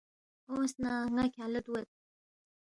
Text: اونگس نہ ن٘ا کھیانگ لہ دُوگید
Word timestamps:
اونگس 0.49 0.73
نہ 0.81 0.91
ن٘ا 1.15 1.23
کھیانگ 1.33 1.51
لہ 1.53 1.61
دُوگید 1.65 1.87